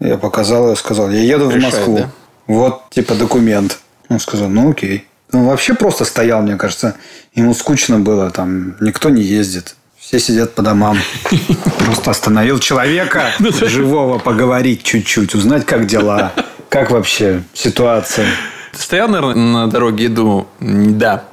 [0.00, 1.98] Я показал и сказал, я еду Решает, в Москву.
[1.98, 2.10] да?
[2.46, 3.78] Вот, типа, документ.
[4.08, 5.06] Он сказал, ну окей.
[5.32, 6.96] Он вообще просто стоял, мне кажется.
[7.34, 9.74] Ему скучно было, там никто не ездит.
[9.98, 10.98] Все сидят по домам.
[11.84, 16.32] Просто остановил человека живого поговорить чуть-чуть, узнать, как дела,
[16.70, 18.26] как вообще ситуация.
[18.72, 21.24] Ты стоял, наверное, на дороге и думал, «М, да,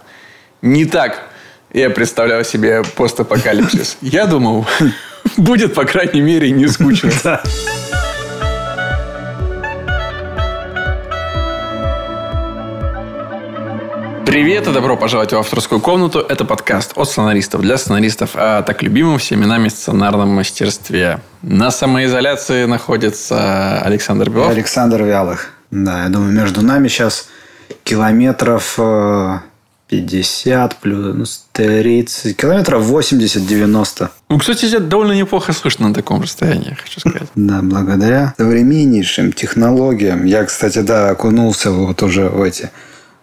[0.62, 1.30] не так
[1.72, 3.98] я представлял себе постапокалипсис.
[4.02, 4.66] Я думал,
[5.38, 7.12] будет, по крайней мере, не скучно.
[14.36, 16.20] Привет и добро пожаловать в авторскую комнату.
[16.20, 21.22] Это подкаст от сценаристов для сценаристов о так любимом всеми нами сценарном мастерстве.
[21.42, 24.50] На самоизоляции находится Александр Белов.
[24.50, 25.52] Александр Вялых.
[25.72, 27.30] Да, я думаю, между нами сейчас
[27.86, 29.40] километров э,
[29.88, 34.10] 50 плюс 30, километров 80-90.
[34.28, 37.30] Ну, кстати, тебя довольно неплохо слышно на таком расстоянии, хочу сказать.
[37.36, 40.26] Да, благодаря современнейшим технологиям.
[40.26, 42.70] Я, кстати, да, окунулся вот уже в эти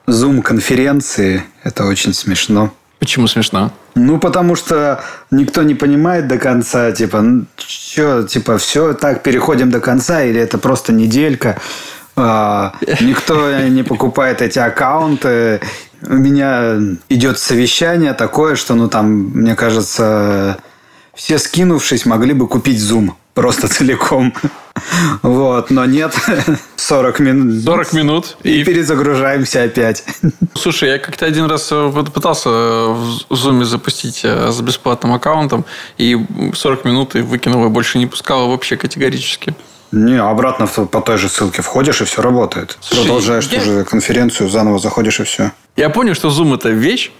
[0.06, 1.42] Zoom-конференции.
[1.62, 2.72] Это очень смешно.
[2.98, 3.72] Почему смешно?
[3.94, 9.80] Ну, потому что никто не понимает до конца, типа, что, типа, все так, переходим до
[9.80, 11.58] конца, или это просто неделька.
[12.14, 15.60] А, никто не покупает эти аккаунты.
[16.02, 16.78] У меня
[17.08, 20.58] идет совещание такое, что, ну, там, мне кажется,
[21.14, 24.32] все скинувшись могли бы купить Zoom просто целиком.
[25.22, 26.14] Вот, но нет.
[26.76, 27.64] 40 минут.
[27.64, 28.36] 40 минут.
[28.42, 30.04] И И, перезагружаемся опять.
[30.54, 35.64] слушай, я как-то один раз э, пытался в Zoom запустить э, с бесплатным аккаунтом,
[35.98, 36.18] и
[36.54, 39.54] 40 минут и выкинул, и больше не пускал вообще категорически.
[39.92, 42.78] Не, обратно по той же ссылке входишь, и все работает.
[42.80, 45.52] Слушай, Продолжаешь я- ту же конференцию, заново заходишь, и все.
[45.76, 47.12] Я понял, что Zoom это вещь.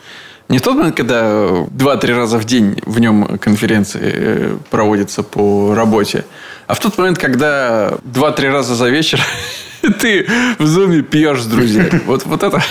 [0.52, 5.74] Не в тот момент, когда 2-3 раза в день в нем конференции э, проводятся по
[5.74, 6.26] работе,
[6.66, 9.18] а в тот момент, когда 2-3 раза за вечер
[9.80, 10.26] ты
[10.58, 12.02] в Zoom пьешь с друзьями.
[12.06, 12.62] Вот, вот, это,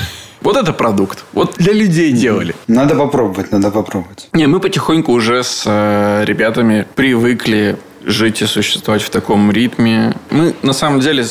[0.42, 1.24] вот это продукт.
[1.34, 2.54] Вот для людей делали.
[2.68, 4.30] Надо попробовать, надо попробовать.
[4.34, 10.14] Не, мы потихоньку уже с э, ребятами привыкли жить и существовать в таком ритме.
[10.30, 11.26] Мы, на самом деле,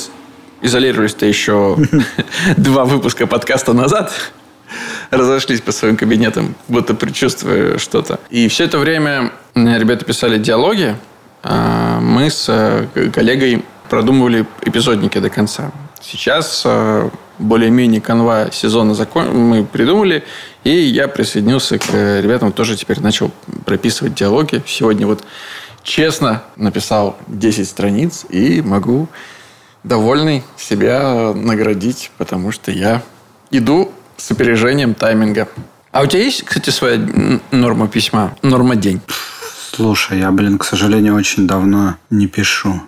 [0.62, 1.77] изолировались-то еще
[2.56, 4.33] два выпуска подкаста назад.
[5.10, 8.20] Разошлись по своим кабинетам, будто предчувствуя что-то.
[8.31, 10.97] И все это время э, ребята писали диалоги.
[11.42, 15.72] а Мы с э, коллегой продумывали эпизодники до конца.
[16.00, 19.36] Сейчас э, более-менее канва сезона закон...
[19.36, 20.25] мы придумали,
[20.64, 23.30] и я присоединился к ребятам, тоже теперь начал
[23.64, 24.62] прописывать диалоги.
[24.66, 25.25] Сегодня вот
[25.82, 29.09] честно написал 10 страниц и могу
[29.82, 33.03] довольный себя наградить, потому что я
[33.50, 35.48] иду с опережением тайминга.
[35.92, 37.00] А у тебя есть, кстати, своя
[37.50, 38.36] норма письма?
[38.42, 39.00] Норма день?
[39.72, 42.80] Слушай, я, блин, к сожалению, очень давно не пишу.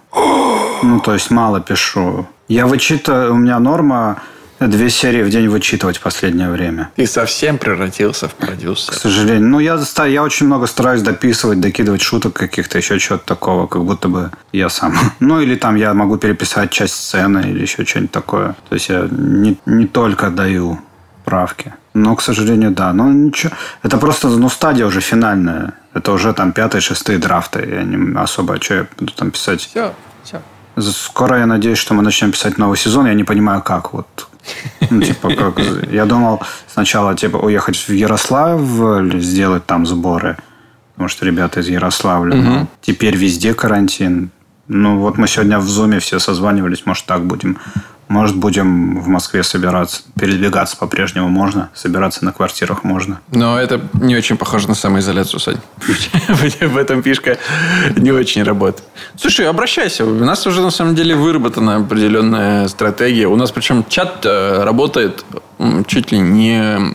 [0.82, 2.26] Ну, то есть мало пишу.
[2.48, 4.22] Я вычитываю, у меня норма
[4.60, 6.90] две серии в день вычитывать в последнее время.
[6.96, 8.94] Ты совсем превратился в К продюсера.
[8.94, 9.48] сожалению.
[9.48, 14.08] Ну, я, я очень много стараюсь дописывать, докидывать шуток каких-то, еще чего-то такого, как будто
[14.08, 14.94] бы я сам.
[15.20, 18.54] Ну, или там я могу переписать часть сцены или еще что-нибудь такое.
[18.68, 20.78] То есть я не, не только даю
[21.24, 21.72] правки.
[21.94, 22.92] Но, к сожалению, да.
[22.92, 23.52] Но ничего.
[23.82, 25.72] Это просто, ну, стадия уже финальная.
[25.94, 27.68] Это уже там пятые, шестые драфты.
[27.68, 29.60] Я не особо, что я буду там писать.
[29.60, 29.92] Все,
[30.24, 30.40] все.
[30.78, 33.06] Скоро я надеюсь, что мы начнем писать новый сезон.
[33.06, 33.92] Я не понимаю, как.
[33.92, 34.28] Вот.
[34.90, 35.58] Ну, типа, как...
[35.90, 40.36] Я думал сначала типа, уехать в Ярославль, сделать там сборы.
[40.94, 42.36] Потому что ребята из Ярославля.
[42.36, 44.30] Но теперь везде карантин.
[44.68, 46.86] Ну, вот мы сегодня в Зуме все созванивались.
[46.86, 47.58] Может, так будем.
[48.12, 50.02] Может, будем в Москве собираться.
[50.20, 51.70] Передвигаться по-прежнему можно.
[51.72, 53.22] Собираться на квартирах можно.
[53.30, 55.56] Но это не очень похоже на самоизоляцию, Сань.
[56.28, 57.38] В этом фишка
[57.96, 58.86] не очень работает.
[59.16, 60.04] Слушай, обращайся.
[60.04, 63.28] У нас уже на самом деле выработана определенная стратегия.
[63.28, 65.24] У нас причем чат э, работает
[65.86, 66.94] чуть ли не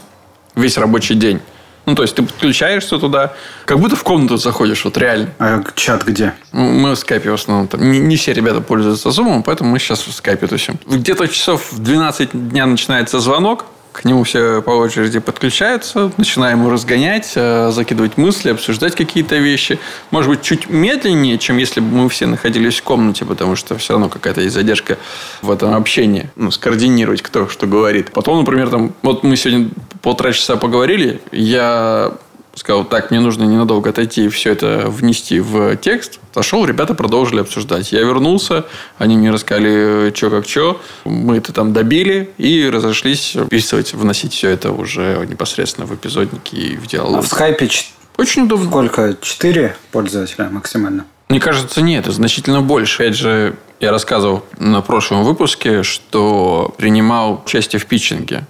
[0.56, 1.42] весь рабочий день.
[1.88, 3.34] Ну, то есть ты подключаешься туда,
[3.64, 5.30] как будто в комнату заходишь, вот реально.
[5.40, 6.34] А чат где?
[6.52, 7.70] Ну, Мы в скайпе в основном.
[7.70, 10.78] Там, не, не все ребята пользуются зумом, поэтому мы сейчас в скайпе тусим.
[10.86, 13.66] Где-то часов в 12 дня начинается звонок.
[13.92, 19.80] К нему все по очереди подключаются, начинаем его разгонять, э, закидывать мысли, обсуждать какие-то вещи.
[20.12, 23.94] Может быть, чуть медленнее, чем если бы мы все находились в комнате, потому что все
[23.94, 24.98] равно какая-то есть задержка
[25.42, 26.30] в этом общении.
[26.36, 28.12] Ну, скоординировать, кто что говорит.
[28.12, 29.70] Потом, например, там, вот мы сегодня
[30.02, 32.14] полтора часа поговорили, я
[32.58, 36.20] сказал, так, мне нужно ненадолго отойти и все это внести в текст.
[36.34, 37.92] Зашел, ребята продолжили обсуждать.
[37.92, 38.66] Я вернулся,
[38.98, 40.82] они мне рассказали, что как что.
[41.06, 46.78] Мы это там добили и разошлись писывать, вносить все это уже непосредственно в эпизодники и
[46.78, 47.24] в А диалог.
[47.24, 47.70] в скайпе
[48.18, 48.68] Очень удобно.
[48.68, 49.16] сколько?
[49.22, 51.06] Четыре пользователя максимально?
[51.30, 53.04] Мне кажется, нет, значительно больше.
[53.04, 58.46] Опять же, я рассказывал на прошлом выпуске, что принимал участие в питчинге.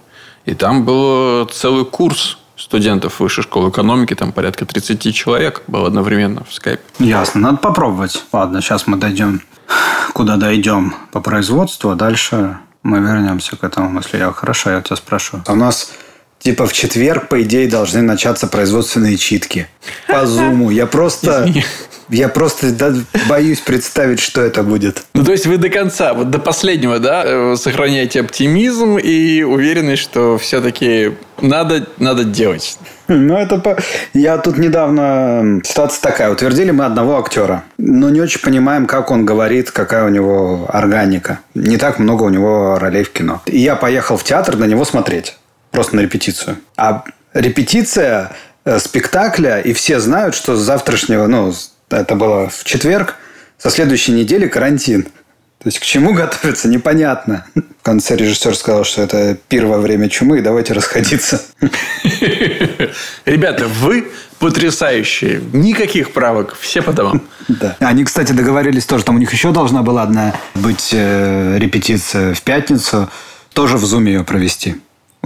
[0.46, 6.44] И там был целый курс студентов высшей школы экономики, там порядка 30 человек было одновременно
[6.44, 6.82] в скайпе.
[6.98, 8.24] Ясно, надо попробовать.
[8.32, 9.42] Ладно, сейчас мы дойдем,
[10.12, 14.18] куда дойдем по производству, а дальше мы вернемся к этому мысли.
[14.18, 15.40] Я, хорошо, я тебя спрошу.
[15.46, 15.92] У нас
[16.38, 19.66] Типа в четверг, по идее, должны начаться производственные читки.
[20.06, 20.70] По зуму.
[20.70, 21.52] Я просто...
[22.10, 22.94] Я просто да,
[23.28, 25.02] боюсь представить, что это будет.
[25.12, 30.02] Ну, то есть вы до конца, вот до последнего, да, э, сохраняете оптимизм и уверенность,
[30.02, 31.12] что все-таки
[31.42, 32.78] надо, надо делать.
[33.08, 33.76] Ну, это по...
[34.14, 35.60] Я тут недавно...
[35.64, 36.30] Ситуация такая.
[36.30, 37.64] Утвердили мы одного актера.
[37.76, 41.40] Но не очень понимаем, как он говорит, какая у него органика.
[41.54, 43.42] Не так много у него ролей в кино.
[43.46, 45.37] И я поехал в театр на него смотреть
[45.78, 46.56] просто на репетицию.
[46.76, 47.04] А
[47.34, 48.32] репетиция
[48.64, 51.54] э, спектакля, и все знают, что с завтрашнего, ну,
[51.88, 53.14] это было в четверг,
[53.58, 55.04] со следующей недели карантин.
[55.04, 57.46] То есть к чему готовиться, непонятно.
[57.54, 61.42] В конце режиссер сказал, что это первое время чумы, и давайте расходиться.
[63.24, 64.08] Ребята, вы
[64.40, 65.40] потрясающие.
[65.52, 66.56] Никаких правок.
[66.60, 67.22] Все по домам.
[67.46, 67.76] Да.
[67.78, 72.42] Они, кстати, договорились тоже, там у них еще должна была одна быть э, репетиция в
[72.42, 73.08] пятницу.
[73.52, 74.74] Тоже в Зуме ее провести.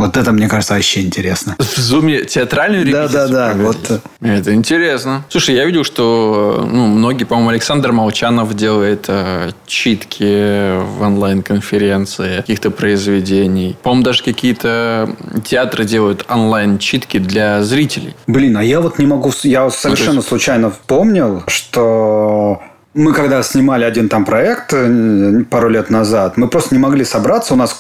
[0.03, 1.55] Вот это, мне кажется, вообще интересно.
[1.59, 3.29] В зуме театральную репетицию?
[3.29, 3.63] Да, да, да.
[3.63, 4.03] Вот.
[4.21, 5.25] Это интересно.
[5.29, 12.71] Слушай, я видел, что ну, многие, по-моему, Александр Молчанов делает э, читки в онлайн-конференции каких-то
[12.71, 13.77] произведений.
[13.83, 15.15] По-моему, даже какие-то
[15.45, 18.17] театры делают онлайн-читки для зрителей.
[18.27, 19.33] Блин, а я вот не могу...
[19.45, 20.29] Я совершенно ну, есть...
[20.29, 22.61] случайно вспомнил, что
[22.95, 27.55] мы когда снимали один там проект э, пару лет назад, мы просто не могли собраться.
[27.55, 27.79] У нас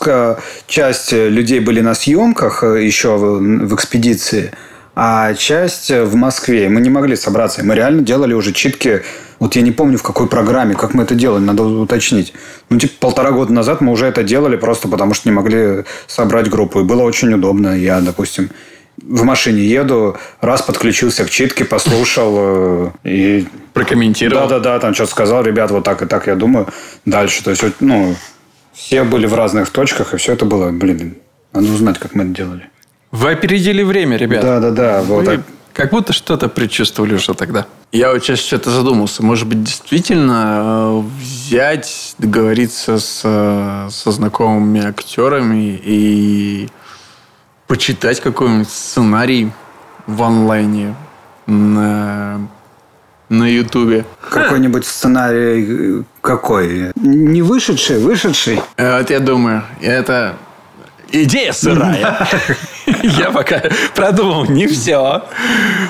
[0.67, 4.53] часть людей были на съемках э, еще в экспедиции,
[4.95, 6.69] а часть в Москве.
[6.69, 7.63] Мы не могли собраться.
[7.65, 9.03] Мы реально делали уже читки.
[9.39, 12.33] Вот я не помню, в какой программе, как мы это делали, надо уточнить.
[12.71, 16.49] Ну, типа полтора года назад мы уже это делали просто потому, что не могли собрать
[16.49, 16.81] группу.
[16.81, 17.77] И было очень удобно.
[17.77, 18.51] Я, допустим,
[19.01, 23.49] в машине еду, раз подключился к читке, послушал э, и...
[23.73, 24.49] Прокомментировал.
[24.49, 26.69] Да-да-да, там что-то сказал, ребят, вот так и так, я думаю,
[27.07, 27.43] дальше.
[27.43, 28.15] То есть, ну,
[28.73, 31.17] все были в разных точках, и все это было, блин,
[31.53, 32.69] надо узнать, как мы это делали.
[33.11, 34.43] Вы опередили время, ребят.
[34.43, 35.03] Да-да-да.
[35.03, 35.41] Вот так.
[35.73, 37.67] Как будто что-то предчувствовали уже тогда.
[37.93, 39.23] Я вот сейчас что-то задумался.
[39.23, 46.69] Может быть, действительно э, взять, договориться с, э, со знакомыми актерами и
[47.73, 49.51] почитать какой-нибудь сценарий
[50.07, 50.95] в онлайне
[51.47, 52.39] на
[53.31, 54.05] на Ютубе.
[54.29, 56.93] Какой-нибудь сценарий какой?
[56.97, 58.61] Не вышедший, вышедший?
[58.77, 60.37] Э, вот я думаю, это
[61.11, 62.29] идея сырая.
[63.03, 63.63] Я пока
[63.95, 65.23] продумал не все.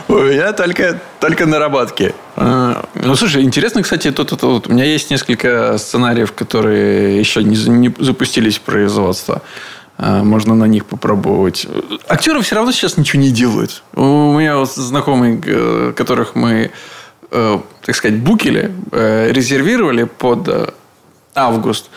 [0.06, 2.14] У меня только, только наработки.
[2.36, 7.42] А, ну, слушай, интересно, кстати, тут, тут, тут у меня есть несколько сценариев, которые еще
[7.42, 9.42] не, не запустились в производство.
[10.04, 11.68] А, можно на них попробовать.
[12.08, 13.84] Актеры все равно сейчас ничего не делают.
[13.94, 16.72] У меня вот знакомые, э, которых мы,
[17.30, 20.74] э, так сказать, букили, э, резервировали под
[21.34, 21.88] август.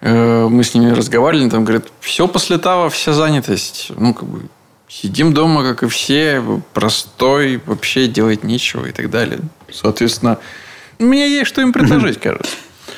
[0.00, 3.90] Мы с ними разговаривали, там говорят, все после того, вся занятость.
[3.96, 4.42] Ну, как бы,
[4.88, 6.42] сидим дома, как и все,
[6.74, 9.40] простой, вообще делать нечего и так далее.
[9.72, 10.38] Соответственно,
[10.98, 12.50] мне есть что им предложить, кажется.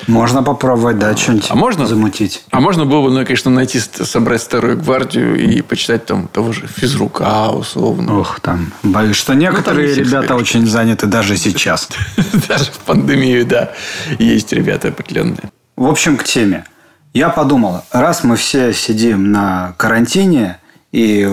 [0.05, 2.43] Можно попробовать, да, что-нибудь а можно, замутить.
[2.51, 6.67] А можно было бы, ну, конечно, найти, собрать старую гвардию и почитать там того же
[6.67, 8.19] физрука, условно.
[8.19, 10.41] Ох, там, боюсь, что некоторые ну, ребята скажешь.
[10.41, 11.89] очень заняты даже сейчас.
[12.47, 13.71] Даже в пандемию, да,
[14.19, 15.51] есть ребята определенные.
[15.75, 16.65] В общем, к теме.
[17.13, 20.59] Я подумал, раз мы все сидим на карантине,
[20.91, 21.29] и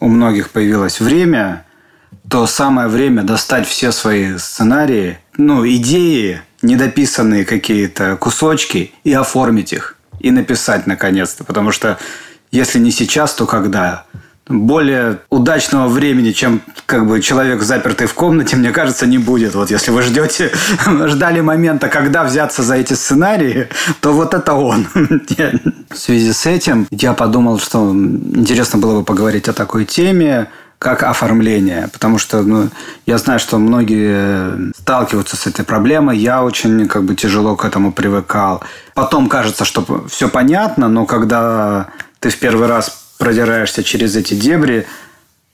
[0.00, 1.64] у многих появилось время,
[2.28, 9.96] то самое время достать все свои сценарии, ну, идеи, недописанные какие-то кусочки и оформить их.
[10.20, 11.44] И написать наконец-то.
[11.44, 11.98] Потому что
[12.50, 14.04] если не сейчас, то когда?
[14.48, 19.54] более удачного времени, чем как бы человек запертый в комнате, мне кажется, не будет.
[19.54, 20.50] Вот если вы ждете,
[21.06, 23.68] ждали момента, когда взяться за эти сценарии,
[24.00, 24.86] то вот это он.
[24.94, 31.02] В связи с этим я подумал, что интересно было бы поговорить о такой теме, как
[31.02, 31.88] оформление.
[31.92, 32.68] Потому что ну,
[33.06, 36.18] я знаю, что многие сталкиваются с этой проблемой.
[36.18, 38.62] Я очень как бы тяжело к этому привыкал.
[38.94, 41.88] Потом кажется, что все понятно, но когда
[42.20, 44.86] ты в первый раз продираешься через эти дебри,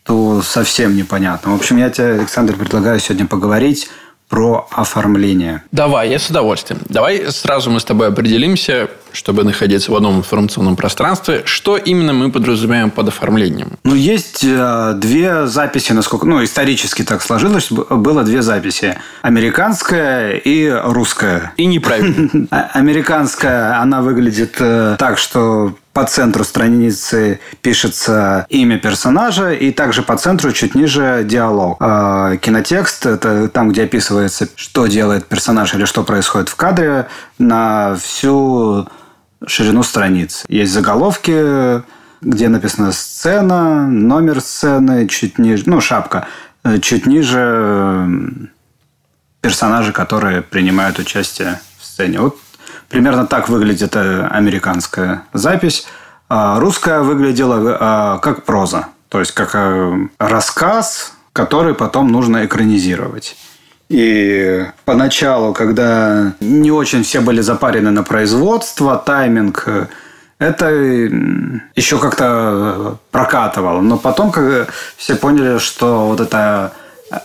[0.03, 1.53] то совсем непонятно.
[1.53, 3.89] В общем, я тебе, Александр, предлагаю сегодня поговорить
[4.29, 5.63] про оформление.
[5.73, 6.81] Давай, я с удовольствием.
[6.89, 11.43] Давай сразу мы с тобой определимся, чтобы находиться в одном информационном пространстве.
[11.47, 13.73] Что именно мы подразумеваем под оформлением?
[13.85, 16.27] Ну, есть э, две записи, насколько...
[16.27, 17.71] Ну, исторически так сложилось.
[17.71, 18.99] Было две записи.
[19.23, 21.53] Американская и русская.
[21.57, 22.15] И неправильно.
[22.51, 30.03] А, американская, она выглядит э, так, что по центру страницы пишется имя персонажа, и также
[30.03, 31.77] по центру чуть ниже диалог.
[31.81, 37.07] А кинотекст– это там, где описывается, что делает персонаж или что происходит в кадре
[37.39, 38.89] на всю
[39.47, 40.45] ширину страниц.
[40.49, 41.83] Есть заголовки,
[42.21, 46.27] где написана сцена, номер сцены, чуть ниже, ну, шапка,
[46.81, 48.51] чуть ниже
[49.41, 52.21] персонажи, которые принимают участие в сцене.
[52.21, 52.39] Вот
[52.89, 55.87] примерно так выглядит э, американская запись.
[56.29, 63.37] А русская выглядела а, как проза, то есть как э, рассказ, который потом нужно экранизировать.
[63.89, 69.87] И поначалу, когда не очень все были запарены на производство, тайминг, э,
[70.39, 73.81] это еще как-то прокатывало.
[73.81, 76.73] Но потом, когда все поняли, что вот эта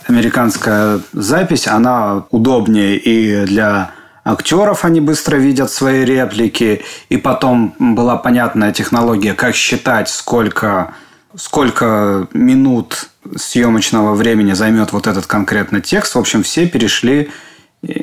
[0.06, 3.92] американская запись, она удобнее и для
[4.24, 10.94] актеров они быстро видят свои реплики, и потом была понятная технология, как считать, сколько,
[11.36, 16.14] сколько минут съемочного времени займет вот этот конкретный текст.
[16.14, 17.30] В общем, все перешли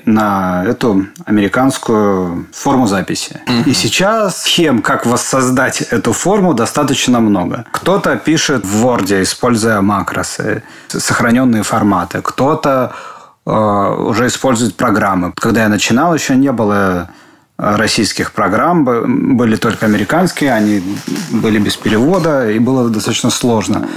[0.06, 3.42] на эту американскую форму записи.
[3.66, 7.66] И сейчас схем, как воссоздать эту форму, достаточно много.
[7.72, 12.22] Кто-то пишет в Word, используя макросы, сохраненные форматы.
[12.24, 12.96] Кто-то
[13.46, 15.32] э, уже использует программы.
[15.36, 17.10] Когда я начинал, еще не было
[17.58, 20.84] российских программ, были только американские, они
[21.32, 23.88] были без перевода, и было достаточно сложно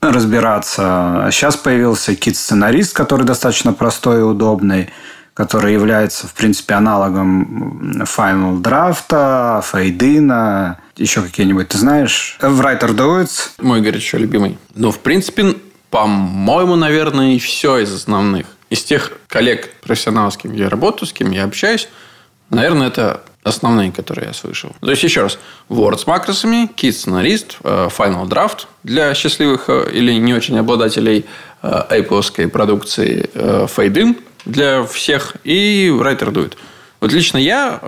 [0.00, 1.26] разбираться.
[1.26, 4.90] А сейчас появился кит-сценарист, который достаточно простой и удобный,
[5.34, 12.36] который является, в принципе, аналогом Final Draft, Фейдина, еще какие-нибудь, ты знаешь?
[12.40, 13.50] Writer Duets.
[13.60, 14.58] Мой горячо любимый.
[14.74, 15.54] Но, в принципе,
[15.90, 18.46] по-моему, наверное, и все из основных.
[18.70, 21.88] Из тех коллег профессионалов, с кем я работаю, с кем я общаюсь,
[22.50, 24.70] наверное, это основные, которые я слышал.
[24.80, 25.38] То есть, еще раз,
[25.68, 31.24] Word с макросами, Kit сценарист, э, Final Draft для счастливых э, или не очень обладателей
[31.62, 36.54] э, Apple продукции Fade In для всех и Writer Duet.
[37.00, 37.80] Вот лично я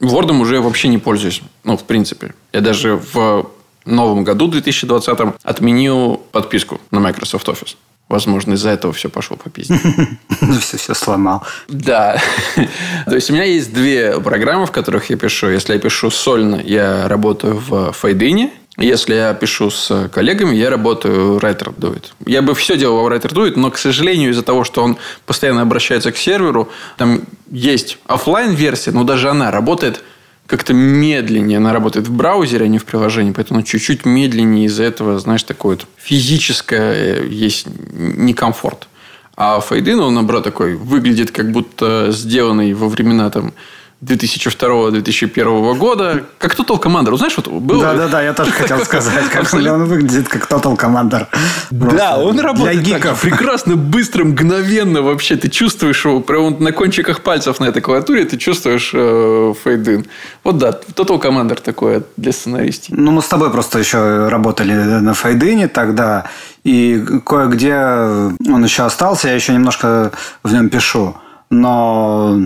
[0.00, 1.42] Word уже вообще не пользуюсь.
[1.64, 2.34] Ну, в принципе.
[2.52, 3.50] Я даже в
[3.84, 7.76] новом году, 2020, отменил подписку на Microsoft Office.
[8.08, 9.78] Возможно, из-за этого все пошло по пизде.
[10.60, 11.44] Все, все сломал.
[11.68, 12.20] Да.
[13.06, 15.48] То есть, у меня есть две программы, в которых я пишу.
[15.48, 18.50] Если я пишу сольно, я работаю в Файдине.
[18.76, 22.06] Если я пишу с коллегами, я работаю в Writer Duet.
[22.26, 24.96] Я бы все делал в Writer Duet, но, к сожалению, из-за того, что он
[25.26, 30.02] постоянно обращается к серверу, там есть офлайн версия но даже она работает
[30.50, 31.58] как-то медленнее.
[31.58, 33.32] Она работает в браузере, а не в приложении.
[33.32, 38.88] Поэтому чуть-чуть медленнее из-за этого, знаешь, такое вот физическое есть некомфорт.
[39.36, 43.54] А Фейдин, он, наоборот, такой выглядит как будто сделанный во времена там
[44.02, 47.16] 2002-2001 года, как Total Commander.
[47.16, 47.80] Знаешь, вот был...
[47.82, 51.26] Да-да-да, я тоже хотел сказать, как он выглядит как Total Commander.
[51.70, 53.20] Да, он работает для гиков.
[53.20, 55.36] прекрасно, быстро, мгновенно вообще.
[55.36, 60.06] Ты чувствуешь его прямо на кончиках пальцев на этой клавиатуре, ты чувствуешь э, фейдин.
[60.44, 62.94] Вот да, Total Commander такое для сценаристики.
[62.96, 66.24] Ну, мы с тобой просто еще работали на фейдине тогда,
[66.64, 71.16] и кое-где он еще остался, я еще немножко в нем пишу.
[71.50, 72.38] Но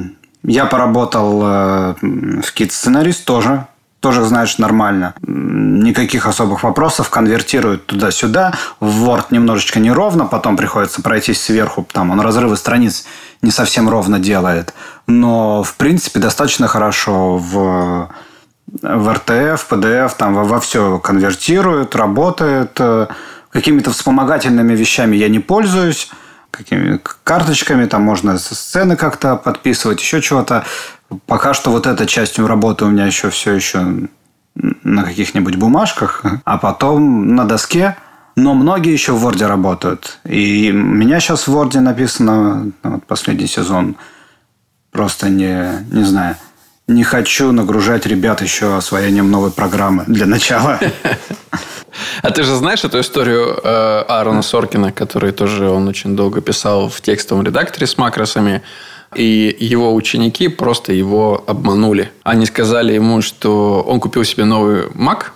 [0.44, 1.94] я поработал э,
[2.42, 3.66] в кит-сценарист тоже.
[4.00, 5.14] Тоже, знаешь, нормально.
[5.22, 7.08] Никаких особых вопросов.
[7.08, 8.52] Конвертируют туда-сюда.
[8.78, 10.26] В Word немножечко неровно.
[10.26, 11.86] Потом приходится пройтись сверху.
[11.90, 13.06] Там он разрывы страниц
[13.40, 14.74] не совсем ровно делает.
[15.06, 18.10] Но, в принципе, достаточно хорошо в
[18.82, 22.72] в RTF, PDF, там во, во все конвертирует, работает.
[22.80, 23.06] Э,
[23.50, 26.10] какими-то вспомогательными вещами я не пользуюсь
[26.56, 30.64] какими карточками, там можно сцены как-то подписывать, еще чего-то.
[31.26, 34.08] Пока что вот эта часть работы у меня еще все еще
[34.54, 37.96] на каких-нибудь бумажках, а потом на доске.
[38.36, 40.18] Но многие еще в Word работают.
[40.24, 43.96] И у меня сейчас в Word написано ну, вот последний сезон.
[44.90, 46.36] Просто не, не знаю.
[46.88, 50.80] Не хочу нагружать ребят еще освоением новой программы для начала.
[52.22, 56.88] А ты же знаешь эту историю э, Аарона Соркина, который тоже он очень долго писал
[56.88, 58.62] в текстовом редакторе с макросами.
[59.14, 62.10] И его ученики просто его обманули.
[62.24, 65.26] Они сказали ему, что он купил себе новый Mac.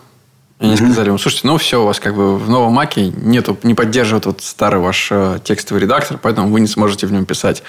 [0.60, 0.84] И они mm-hmm.
[0.86, 4.26] сказали ему, слушайте, ну все, у вас как бы в новом Маке нету, не поддерживает
[4.26, 7.62] вот старый ваш э, текстовый редактор, поэтому вы не сможете в нем писать.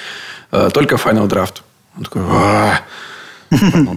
[0.51, 1.62] Э, только Final Draft.
[1.96, 2.24] Он такой,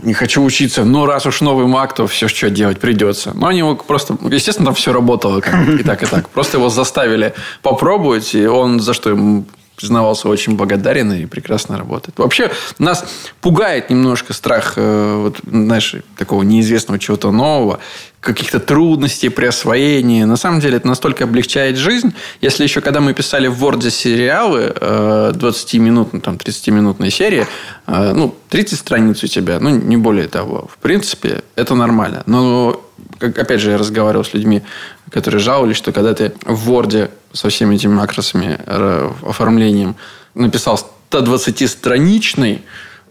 [0.02, 3.32] Не хочу учиться, но раз уж новый Mac, то все, что делать придется.
[3.34, 4.16] Но они его просто...
[4.30, 6.28] Естественно, там все работало как и так, и так.
[6.30, 9.44] Просто его заставили попробовать, и он за что ему
[9.82, 12.16] признавался очень благодарен и прекрасно работает.
[12.18, 13.04] Вообще, нас
[13.40, 17.80] пугает немножко страх, э, вот, знаешь, такого неизвестного чего-то нового,
[18.20, 20.22] каких-то трудностей при освоении.
[20.22, 22.14] На самом деле, это настолько облегчает жизнь.
[22.40, 27.46] Если еще, когда мы писали в Word сериалы, 20-минутные, там, 30-минутные серии,
[27.88, 30.68] э, ну, 30 страниц у тебя, ну, не более того.
[30.72, 32.22] В принципе, это нормально.
[32.26, 32.80] Но,
[33.22, 34.62] опять же, я разговаривал с людьми,
[35.10, 39.96] которые жаловались, что когда ты в Word со всеми этими макросами, э, оформлением
[40.34, 40.78] написал
[41.10, 42.62] 120-страничный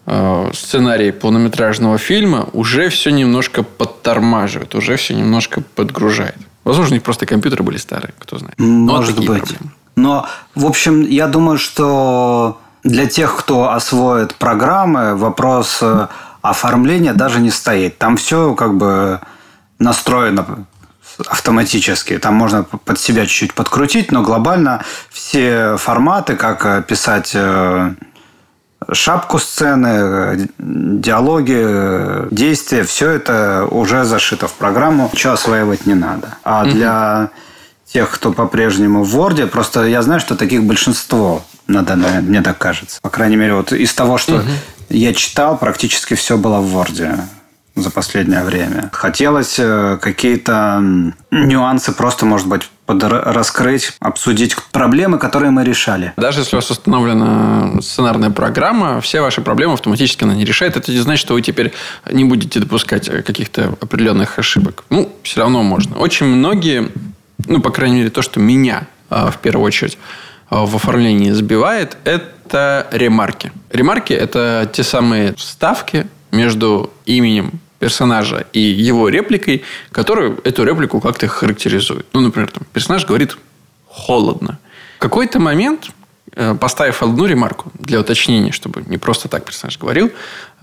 [0.06, 6.38] э, сценарий полнометражного фильма, уже все немножко подтормаживает, уже все немножко подгружает.
[6.63, 8.58] Возможно, у них просто компьютеры были старые, кто знает.
[8.60, 9.27] Может быть.
[9.27, 9.72] Проблемы.
[9.96, 16.08] Но, в общем, я думаю, что для тех, кто освоит программы, вопрос э,
[16.41, 17.98] оформления даже не стоит.
[17.98, 19.20] Там все как бы
[19.82, 20.66] настроено
[21.28, 22.18] автоматически.
[22.18, 27.94] Там можно под себя чуть-чуть подкрутить, но глобально все форматы, как э, писать э,
[28.92, 35.10] шапку сцены, э, диалоги, действия, все это уже зашито в программу.
[35.12, 36.38] Ничего осваивать не надо.
[36.44, 36.72] А угу.
[36.72, 37.30] для
[37.86, 42.58] тех, кто по-прежнему в Word, просто я знаю, что таких большинство на данный, мне так
[42.58, 43.00] кажется.
[43.02, 44.50] По крайней мере, вот из того, что угу.
[44.90, 47.20] я читал, практически все было в Word
[47.75, 48.90] за последнее время.
[48.92, 50.84] Хотелось э, какие-то
[51.32, 56.13] нюансы просто, может быть, раскрыть, обсудить проблемы, которые мы решали.
[56.18, 60.75] Даже если у вас установлена сценарная программа, все ваши проблемы автоматически она не решает.
[60.75, 61.72] Это не значит, что вы теперь
[62.12, 64.84] не будете допускать каких-то определенных ошибок.
[64.90, 65.98] Ну, все равно можно.
[65.98, 66.90] Очень многие,
[67.48, 69.98] ну, по крайней мере, то, что меня а, в первую очередь
[70.50, 73.54] в оформлении сбивает, это ремарки.
[73.72, 81.28] Ремарки– это те самые вставки, между именем персонажа и его репликой, которую эту реплику как-то
[81.28, 82.06] характеризует.
[82.14, 83.38] Ну, например, там, персонаж говорит
[83.88, 84.60] холодно.
[84.98, 85.90] В какой-то момент,
[86.36, 90.12] э, поставив одну ремарку для уточнения, чтобы не просто так персонаж говорил,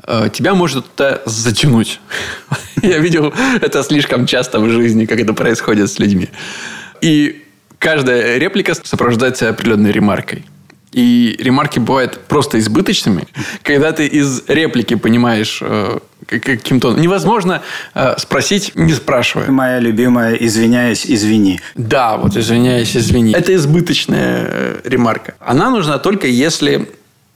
[0.06, 2.00] э, тебя может это затянуть.
[2.82, 6.28] Я видел это слишком часто в жизни, как это происходит с людьми.
[7.00, 7.44] И
[7.80, 10.44] каждая реплика сопровождается определенной ремаркой.
[10.92, 13.26] И ремарки бывают просто избыточными,
[13.62, 16.92] когда ты из реплики понимаешь э, каким-то...
[16.92, 17.62] Невозможно
[17.94, 19.50] э, спросить, не спрашивая.
[19.50, 21.60] Моя любимая «извиняюсь, извини».
[21.74, 23.32] Да, вот «извиняюсь, извини».
[23.32, 25.34] Это избыточная э, ремарка.
[25.40, 26.88] Она нужна только если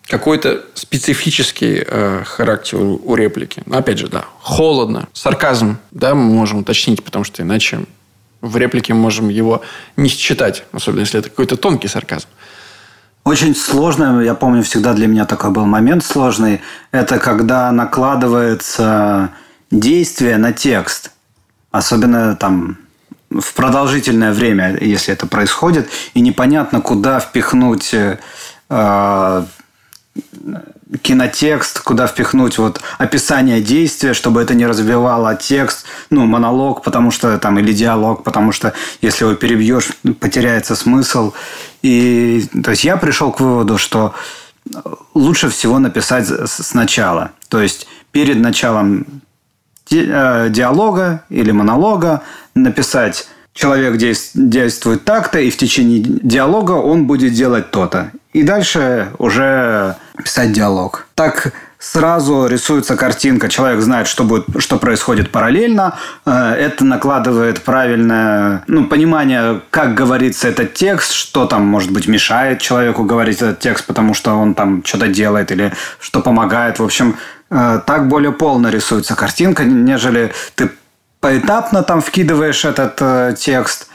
[0.06, 3.62] какой-то специфический э, характер у, у реплики.
[3.66, 7.80] Но опять же, да, холодно, сарказм, да, мы можем уточнить, потому что иначе
[8.40, 9.62] в реплике мы можем его
[9.96, 12.28] не считать, особенно если это какой-то тонкий сарказм.
[13.24, 16.60] Очень сложно, я помню, всегда для меня такой был момент сложный.
[16.90, 19.30] Это когда накладывается
[19.70, 21.12] действие на текст.
[21.70, 22.78] Особенно там
[23.30, 28.18] в продолжительное время, если это происходит, и непонятно, куда впихнуть э,
[31.00, 37.38] кинотекст, куда впихнуть вот описание действия, чтобы это не развивало текст, ну, монолог, потому что
[37.38, 41.32] там, или диалог, потому что если его перебьешь, потеряется смысл.
[41.82, 44.14] И то есть я пришел к выводу, что
[45.14, 47.32] лучше всего написать сначала.
[47.48, 49.06] То есть перед началом
[49.90, 52.22] э, диалога или монолога
[52.54, 58.10] написать человек действует так-то, и в течение диалога он будет делать то-то.
[58.32, 61.06] И дальше уже писать диалог.
[61.14, 63.48] Так сразу рисуется картинка.
[63.48, 65.98] Человек знает, что, будет, что происходит параллельно.
[66.24, 72.60] Э, это накладывает правильное ну, понимание, как говорится этот текст, что там, может быть, мешает
[72.60, 76.78] человеку говорить этот текст, потому что он там что-то делает или что помогает.
[76.78, 77.16] В общем,
[77.50, 80.70] э, так более полно рисуется картинка, нежели ты
[81.22, 83.86] поэтапно там вкидываешь этот э, текст,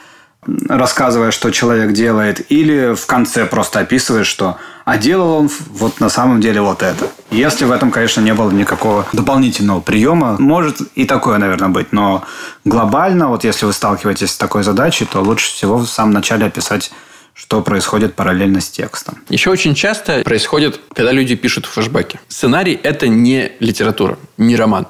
[0.70, 6.08] рассказывая, что человек делает, или в конце просто описываешь, что а делал он вот на
[6.08, 7.12] самом деле вот это.
[7.30, 12.24] Если в этом, конечно, не было никакого дополнительного приема, может и такое, наверное, быть, но
[12.64, 16.92] глобально, вот если вы сталкиваетесь с такой задачей, то лучше всего в самом начале описать
[17.34, 19.20] что происходит параллельно с текстом.
[19.30, 22.20] Еще очень часто происходит, когда люди пишут флешбеки.
[22.28, 24.88] Сценарий– это не литература, не роман.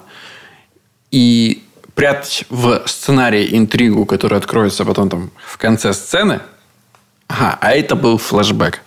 [1.11, 1.66] И
[1.97, 6.41] прятать в сценарии интригу, которая откроется потом там в конце сцены.
[7.27, 8.81] Ага, а это был флэшбэк.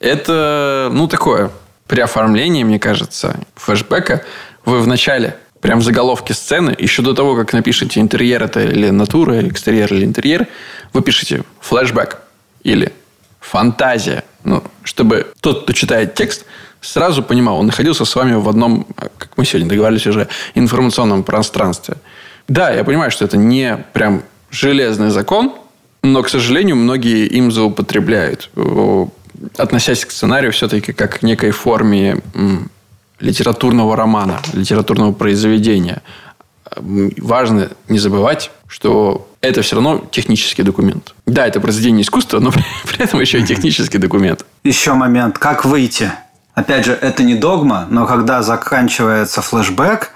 [0.00, 1.50] Это, ну, такое,
[1.86, 4.24] при оформлении, мне кажется, флэшбэка
[4.64, 8.88] вы в начале прям в заголовке сцены, еще до того, как напишите интерьер это или
[8.88, 10.46] натура, экстерьер или интерьер,
[10.94, 12.16] вы пишете флэшбэк
[12.62, 12.94] или
[13.40, 14.24] фантазия.
[14.44, 16.46] Ну, чтобы тот, кто читает текст,
[16.80, 18.86] сразу понимал, он находился с вами в одном,
[19.18, 21.96] как мы сегодня договорились уже, информационном пространстве.
[22.48, 25.54] Да, я понимаю, что это не прям железный закон,
[26.02, 28.50] но, к сожалению, многие им злоупотребляют,
[29.56, 32.22] относясь к сценарию все-таки как к некой форме
[33.20, 36.02] литературного романа, литературного произведения.
[36.76, 41.14] Важно не забывать, что это все равно технический документ.
[41.26, 42.52] Да, это произведение искусства, но
[42.84, 44.44] при этом еще и технический документ.
[44.64, 45.38] Еще момент.
[45.38, 46.10] Как выйти?
[46.54, 50.10] Опять же, это не догма, но когда заканчивается флешбэк,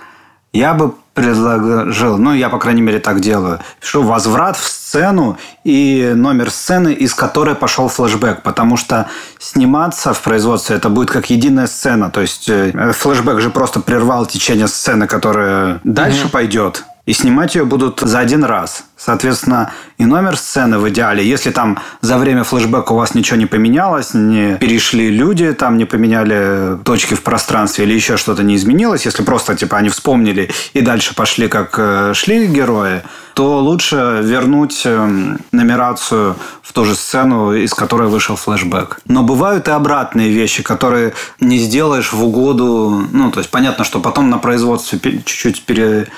[0.53, 6.13] я бы предложил, ну, я, по крайней мере, так делаю, пишу возврат в сцену и
[6.15, 11.67] номер сцены, из которой пошел флешбэк, потому что сниматься в производстве это будет как единая
[11.67, 16.31] сцена, то есть э, флешбэк же просто прервал течение сцены, которая дальше mm-hmm.
[16.31, 18.85] пойдет, и снимать ее будут за один раз.
[18.97, 23.47] Соответственно, и номер сцены в идеале, если там за время флешбека у вас ничего не
[23.47, 29.05] поменялось, не перешли люди, там не поменяли точки в пространстве или еще что-то не изменилось,
[29.05, 33.03] если просто типа они вспомнили и дальше пошли, как э, шли герои,
[33.35, 39.01] то лучше вернуть эм, нумерацию в ту же сцену, из которой вышел флешбэк.
[39.07, 43.09] Но бывают и обратные вещи, которые не сделаешь в угоду...
[43.11, 46.09] Ну, то есть понятно, что потом на производстве чуть-чуть пере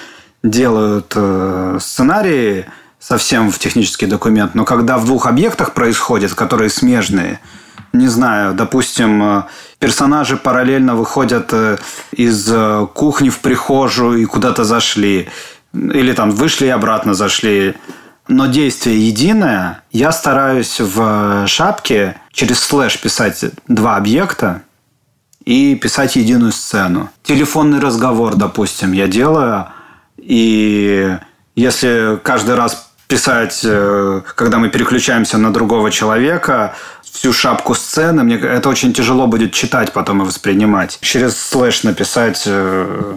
[0.44, 2.66] делают э, сценарии
[3.00, 7.40] совсем в технический документ, но когда в двух объектах происходит, которые смежные,
[7.92, 9.42] не знаю, допустим, э,
[9.78, 11.78] персонажи параллельно выходят э,
[12.12, 12.52] из
[12.92, 15.28] кухни в прихожую и куда-то зашли,
[15.72, 17.74] или там вышли и обратно зашли,
[18.28, 24.62] но действие единое, я стараюсь в шапке через слэш писать два объекта
[25.44, 27.10] и писать единую сцену.
[27.22, 29.68] Телефонный разговор, допустим, я делаю–
[30.24, 31.16] и
[31.54, 38.36] если каждый раз писать, э, когда мы переключаемся на другого человека, всю шапку сцены, мне
[38.36, 40.98] это очень тяжело будет читать потом и воспринимать.
[41.00, 43.16] Через слэш написать э,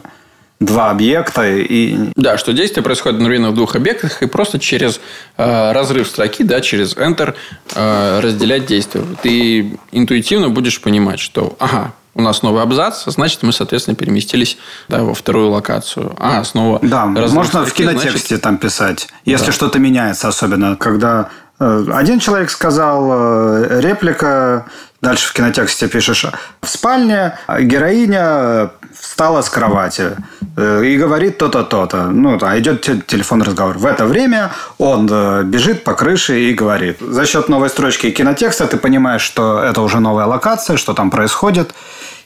[0.60, 1.98] два объекта и...
[2.16, 5.00] Да, что действие происходит одновременно в двух объектах, и просто через
[5.38, 7.36] э, разрыв строки, да, через Enter
[7.76, 9.04] э, разделять действия.
[9.22, 14.58] Ты интуитивно будешь понимать, что, ага, у нас новый абзац, значит, мы, соответственно, переместились
[14.90, 16.16] да, во вторую локацию.
[16.20, 16.80] А, снова...
[16.82, 18.42] Да, можно в кинотексте значит...
[18.42, 19.52] там писать, если да.
[19.52, 24.66] что-то меняется, особенно когда э, один человек сказал э, реплика,
[25.00, 26.26] дальше в кинотексте пишешь
[26.60, 30.18] в спальне героиня встала с кровати
[30.56, 32.08] э, и говорит то-то, то-то.
[32.08, 33.78] Ну, да, идет телефонный разговор.
[33.78, 34.50] В это время
[34.80, 35.06] он
[35.52, 36.98] бежит по крыше и говорит.
[37.00, 41.76] За счет новой строчки кинотекста ты понимаешь, что это уже новая локация, что там происходит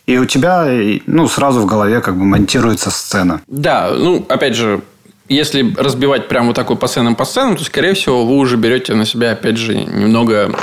[0.05, 0.67] и у тебя
[1.05, 3.41] ну, сразу в голове как бы монтируется сцена.
[3.47, 4.81] Да, ну, опять же,
[5.29, 8.93] если разбивать прямо вот такой по сценам по сценам, то, скорее всего, вы уже берете
[8.95, 10.53] на себя, опять же, немного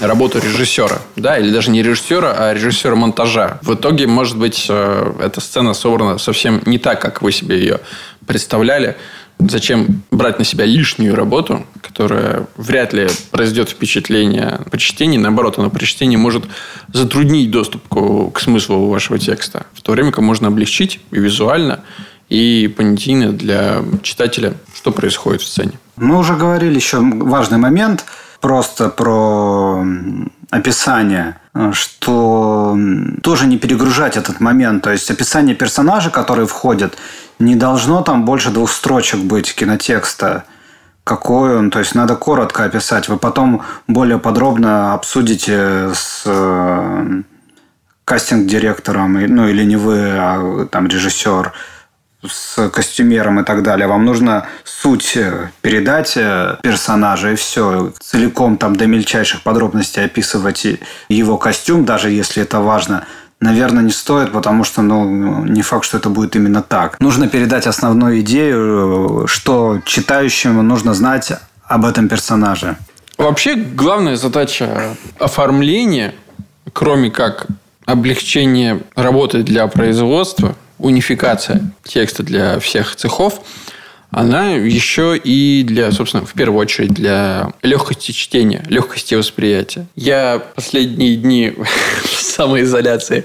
[0.00, 0.98] работу режиссера.
[1.16, 3.58] Да, или даже не режиссера, а режиссера монтажа.
[3.62, 7.80] В итоге, может быть, э, эта сцена собрана совсем не так, как вы себе ее
[8.26, 8.96] представляли.
[9.38, 15.20] Зачем брать на себя лишнюю работу, которая вряд ли произведет впечатление по чтению.
[15.20, 16.44] Наоборот, оно при чтении может
[16.92, 19.66] затруднить доступ к, к смыслу вашего текста.
[19.74, 21.80] В то время как можно облегчить и визуально,
[22.28, 25.72] и понятийно для читателя, что происходит в сцене.
[25.96, 28.04] Мы уже говорили еще важный момент
[28.40, 29.84] просто про
[30.50, 31.36] описание,
[31.72, 32.76] что
[33.22, 34.82] тоже не перегружать этот момент.
[34.82, 36.96] То есть описание персонажа, который входит,
[37.38, 40.44] не должно там больше двух строчек быть кинотекста.
[41.04, 43.08] Какой он, то есть надо коротко описать.
[43.08, 47.22] Вы потом более подробно обсудите с э,
[48.04, 51.52] кастинг-директором, ну или не вы, а там режиссер,
[52.28, 53.86] с костюмером и так далее.
[53.86, 55.16] Вам нужно суть
[55.60, 57.92] передать э, персонажа и все.
[58.00, 60.66] Целиком там до мельчайших подробностей описывать
[61.08, 63.04] его костюм, даже если это важно–
[63.40, 66.98] наверное, не стоит, потому что, ну, не факт, что это будет именно так.
[67.00, 71.32] Нужно передать основную идею, что читающему нужно знать
[71.64, 72.76] об этом персонаже.
[73.18, 76.14] Вообще, главная задача оформления,
[76.72, 77.46] кроме как
[77.84, 83.40] облегчение работы для производства, унификация текста для всех цехов–
[84.10, 89.86] она еще и для, собственно, в первую очередь для легкости чтения, легкости восприятия.
[89.94, 91.52] Я последние дни
[92.04, 93.24] в самоизоляции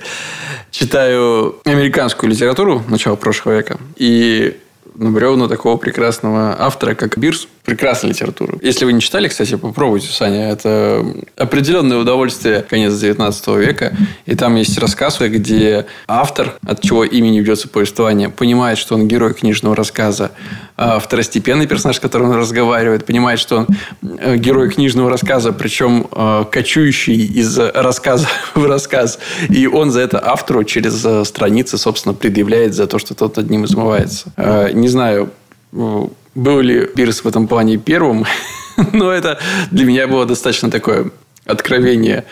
[0.71, 3.77] читаю американскую литературу начала прошлого века.
[3.97, 4.57] И
[4.95, 7.47] на такого прекрасного автора, как Бирс.
[7.63, 8.57] Прекрасная литература.
[8.61, 10.49] Если вы не читали, кстати, попробуйте, Саня.
[10.49, 11.05] Это
[11.37, 13.95] определенное удовольствие конец 19 века.
[14.25, 19.35] И там есть рассказ, где автор, от чего имени ведется повествование, понимает, что он герой
[19.35, 20.31] книжного рассказа.
[20.75, 23.67] А второстепенный персонаж, с которым он разговаривает, понимает, что он
[24.19, 29.19] э, герой книжного рассказа, причем э, кочующий из рассказа в рассказ.
[29.49, 33.51] И он за это автору через э, страницы, собственно, предъявляет за то, что тот над
[33.51, 34.31] ним измывается.
[34.73, 35.31] Не знаю,
[35.71, 38.25] был ли Пирс в этом плане первым,
[38.93, 39.39] но это
[39.71, 41.11] для меня было достаточно такое
[41.45, 42.25] откровение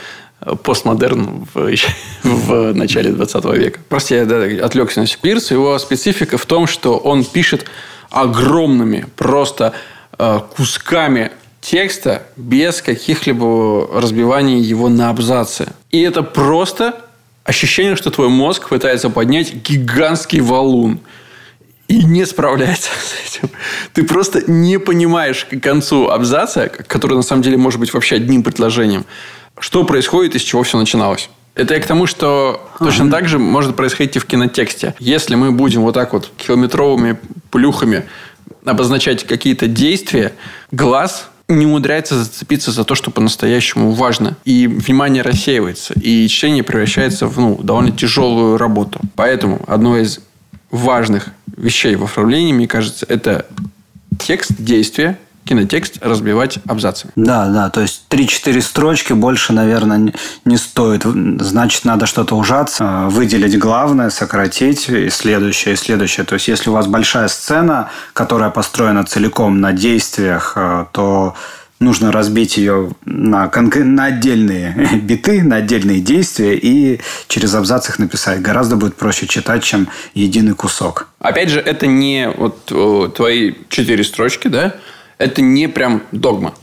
[0.64, 1.76] постмодерн в,
[2.24, 3.80] в начале 20 века.
[3.90, 5.52] Просто я да, отвлекся на Пирс.
[5.52, 7.66] Его специфика в том, что он пишет
[8.10, 9.74] огромными просто
[10.18, 15.68] э, кусками текста без каких-либо разбиваний его на абзацы.
[15.92, 17.02] И это просто
[17.44, 21.02] ощущение, что твой мозг пытается поднять гигантский валун–
[21.90, 23.50] и не справляется с этим.
[23.94, 28.44] Ты просто не понимаешь к концу абзаца, который на самом деле может быть вообще одним
[28.44, 29.06] предложением,
[29.58, 31.30] что происходит и с чего все начиналось.
[31.56, 33.18] Это я к тому, что точно ага.
[33.18, 34.94] так же может происходить и в кинотексте.
[35.00, 37.18] Если мы будем вот так вот километровыми
[37.50, 38.06] плюхами
[38.64, 40.34] обозначать какие-то действия,
[40.72, 44.38] глаз не умудряется зацепиться за то, что по-настоящему важно.
[44.46, 45.96] И внимание рассеивается.
[46.00, 49.02] И чтение превращается в ну, довольно тяжелую работу.
[49.16, 50.20] Поэтому одно из
[50.72, 53.46] важных вещей в оформлении, мне кажется, это
[54.18, 55.18] текст, действие,
[55.50, 57.12] кинотекст разбивать абзацами.
[57.16, 60.14] Да, да, то есть 3-4 строчки больше, наверное,
[60.46, 61.04] не стоит.
[61.04, 66.26] Значит, надо что-то ужаться, выделить главное, сократить, и следующее, и следующее.
[66.26, 71.34] То есть, если у вас большая сцена, которая построена целиком на действиях, э, то
[71.80, 78.42] нужно разбить ее на, на отдельные биты, на отдельные действия и через абзац их написать.
[78.42, 81.08] Гораздо будет проще читать, чем единый кусок.
[81.20, 82.66] Опять же, это не вот
[83.16, 84.76] твои четыре строчки, да?
[85.18, 86.54] Это не прям догма.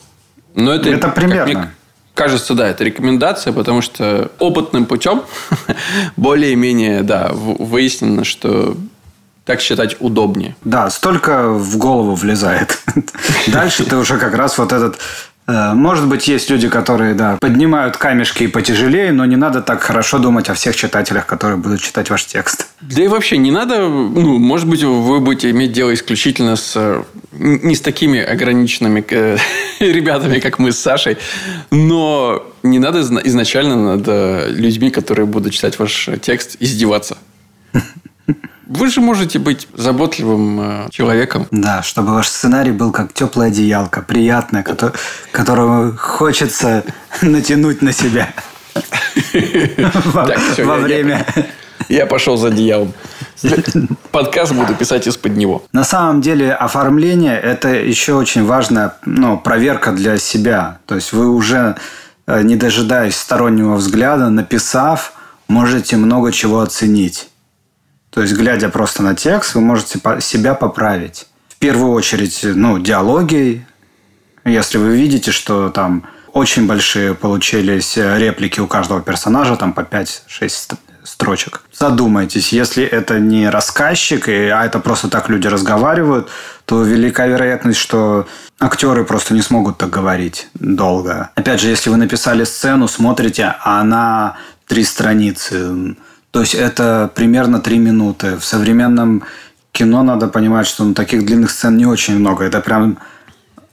[0.55, 1.73] Но это, это примерно.
[2.15, 5.23] Кажется, да, это рекомендация, потому что опытным путем
[6.17, 8.75] более-менее, да, выяснено, что
[9.47, 10.57] так считать удобнее.
[10.65, 12.79] Да, столько в голову влезает.
[13.47, 14.99] Дальше ты уже как раз вот этот
[15.47, 19.81] э, может быть, есть люди, которые, да, поднимают камешки и потяжелее, но не надо так
[19.83, 22.67] хорошо думать о всех читателях, которые будут читать ваш текст.
[22.81, 27.05] Да и вообще не надо, ну, может быть, вы будете иметь дело исключительно с
[27.39, 29.37] не с такими ограниченными э,
[29.79, 31.19] ребятами, как мы с Сашей,
[31.71, 37.17] но не надо изначально над э, людьми, которые будут читать ваш текст, издеваться.
[38.67, 41.47] Вы же можете быть заботливым э, человеком.
[41.53, 44.65] Да, чтобы ваш сценарий был как теплая одеялка, приятная,
[45.31, 46.85] которого хочется
[47.23, 48.35] натянуть на себя
[50.59, 51.25] во время.
[51.89, 52.93] Я пошел за одеялом.
[54.11, 55.63] Подкаст буду писать из-под него.
[55.73, 60.79] На самом деле оформление– это еще очень важная ну, проверка для себя.
[60.87, 61.77] То есть вы уже,
[62.27, 65.13] э, не дожидаясь стороннего взгляда, написав,
[65.47, 67.29] можете много чего оценить.
[68.17, 71.27] То есть, глядя просто на текст, вы можете себя поправить.
[71.51, 73.67] В первую очередь, ну, диалоги.
[74.47, 80.79] Если вы видите, что там очень большие получились реплики у каждого персонажа, там по 5-6
[81.05, 81.61] строчек.
[81.75, 86.31] Задумайтесь, если это не рассказчик, а это просто так люди разговаривают,
[86.65, 88.27] то велика вероятность, что
[88.59, 91.29] актеры просто не смогут так говорить долго.
[91.35, 95.97] Опять же, если вы написали сцену, смотрите, а она три страницы,
[96.37, 98.37] то есть это примерно три минуты.
[98.37, 99.23] В современном
[99.73, 102.45] кино надо понимать, что ну, таких длинных сцен не очень много.
[102.45, 102.99] Это прям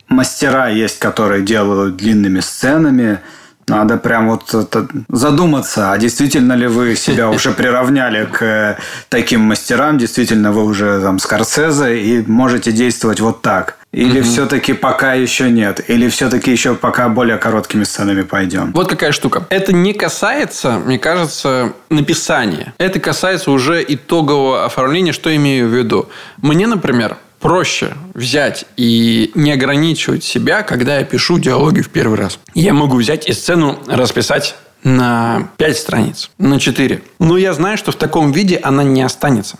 [0.07, 3.19] мастера есть, которые делают длинными сценами.
[3.67, 8.77] Надо прям вот это, задуматься, а действительно ли вы себя уже приравняли к
[9.09, 13.75] таким мастерам, действительно вы уже там Скорсезе и можете действовать вот так.
[13.93, 14.27] Или угу.
[14.27, 15.87] все-таки пока еще нет?
[15.87, 18.71] Или все-таки еще пока более короткими сценами пойдем?
[18.73, 19.45] Вот какая штука.
[19.49, 22.73] Это не касается, мне кажется, написания.
[22.79, 26.09] Это касается уже итогового оформления, что имею в виду.
[26.41, 32.39] Мне, например, проще взять и не ограничивать себя, когда я пишу диалоги в первый раз.
[32.55, 37.01] Я могу взять и сцену расписать на 5 страниц, на 4.
[37.19, 39.57] Но я знаю, что в таком виде она не останется.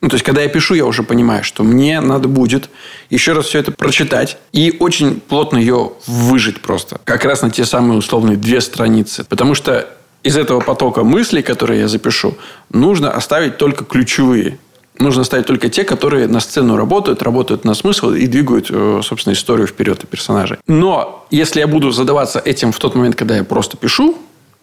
[0.00, 2.70] Ну, то есть, когда я пишу, я уже понимаю, что мне надо будет
[3.10, 7.00] еще раз все это прочитать и очень плотно ее выжить просто.
[7.04, 9.24] Как раз на те самые условные две страницы.
[9.28, 9.86] Потому что
[10.22, 12.36] из этого потока мыслей, которые я запишу,
[12.70, 14.58] нужно оставить только ключевые.
[14.98, 19.32] Нужно оставить только те, которые на сцену работают, работают на смысл и двигают, э, собственно,
[19.32, 20.58] историю вперед и персонажей.
[20.66, 24.18] Но если я буду задаваться этим в тот момент, когда я просто пишу,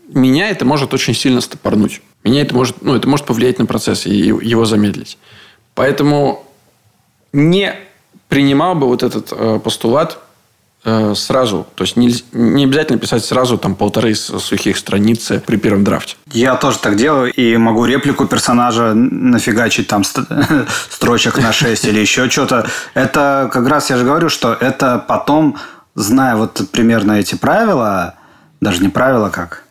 [0.08, 2.02] меня это может очень сильно стопорнуть.
[2.24, 5.18] Меня это может, ну, это может повлиять на процесс и его замедлить.
[5.76, 6.46] Поэтому
[7.34, 7.76] не
[8.28, 10.20] принимал бы вот этот э, постулат
[10.84, 11.68] э, сразу.
[11.76, 16.16] То есть не, не обязательно писать сразу там полторы сухих страницы при первом драфте.
[16.32, 20.04] Я тоже так делаю и могу реплику персонажа нафигачить там
[20.90, 22.68] строчек на 6 или еще что-то.
[22.94, 25.58] Это как раз я же говорю, что это потом,
[25.96, 28.16] зная вот примерно эти правила,
[28.62, 29.64] даже не правила как,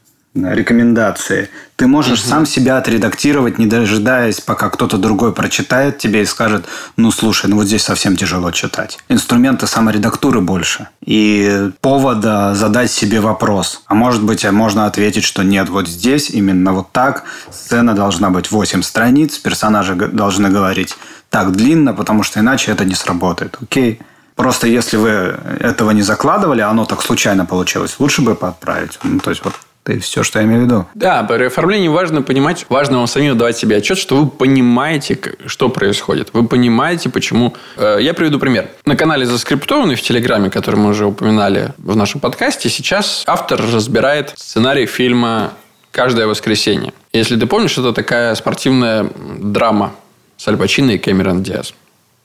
[0.45, 1.49] рекомендации.
[1.77, 2.29] Ты можешь угу.
[2.29, 6.65] сам себя отредактировать, не дожидаясь, пока кто-то другой прочитает тебе и скажет,
[6.97, 8.99] ну, слушай, ну вот здесь совсем тяжело читать.
[9.09, 10.89] Инструмента саморедактуры больше.
[11.05, 13.83] И повода задать себе вопрос.
[13.87, 17.25] А может быть, можно ответить, что нет, вот здесь именно вот так.
[17.51, 20.97] Сцена должна быть 8 страниц, персонажи должны говорить
[21.31, 23.59] так длинно, потому что иначе это не сработает.
[23.61, 24.01] Окей?
[24.37, 28.99] Просто если вы этого не закладывали, а оно так случайно получилось, лучше бы подправить.
[29.03, 29.55] Ну, то есть вот
[29.89, 30.87] это все, что я имею в виду.
[30.95, 35.69] Да, при оформлении важно понимать, важно вам самим давать себе отчет, что вы понимаете, что
[35.69, 36.31] происходит.
[36.33, 37.55] Вы понимаете, почему.
[37.77, 38.69] Э, я приведу пример.
[38.85, 44.33] На канале Заскриптованный в Телеграме, который мы уже упоминали в нашем подкасте, сейчас автор разбирает
[44.37, 45.53] сценарий фильма
[45.93, 46.93] «Каждое воскресенье».
[47.13, 49.95] Если ты помнишь, это такая спортивная драма
[50.37, 51.75] с Аль Пачино и Кэмерон Диас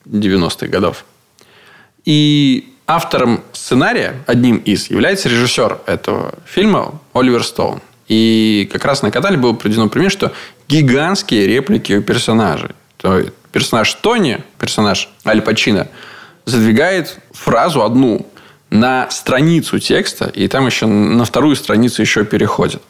[0.06, 1.04] 90-х годов.
[2.04, 7.80] И автором сценария, одним из, является режиссер этого фильма Оливер Стоун.
[8.08, 10.32] И как раз на канале было приведено пример, что
[10.68, 12.70] гигантские реплики у персонажей.
[12.98, 15.88] То есть персонаж Тони, персонаж Аль Пачино,
[16.44, 18.26] задвигает фразу одну
[18.70, 22.82] на страницу текста, и там еще на вторую страницу еще переходит.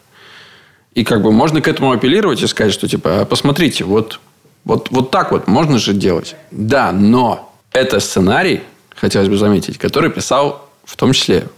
[0.94, 4.20] И как бы можно к этому апеллировать и сказать, что типа, «А посмотрите, вот,
[4.64, 6.36] вот, вот так вот можно же делать.
[6.50, 8.62] Да, но это сценарий,
[9.02, 11.48] хотелось бы заметить, который писал в том числе,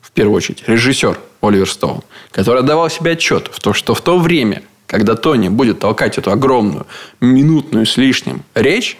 [0.00, 4.18] в первую очередь, режиссер Оливер Стоун, который отдавал себе отчет в том, что в то
[4.18, 6.86] время, когда Тони будет толкать эту огромную,
[7.20, 8.98] минутную с лишним речь,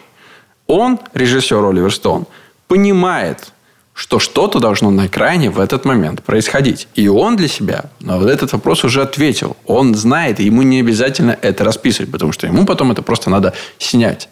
[0.67, 2.27] он, режиссер Оливер Стоун,
[2.67, 3.53] понимает,
[3.93, 6.89] что что-то должно на экране в этот момент происходить.
[6.95, 9.55] И он для себя на вот этот вопрос уже ответил.
[9.65, 13.53] Он знает, и ему не обязательно это расписывать, потому что ему потом это просто надо
[13.77, 14.27] снять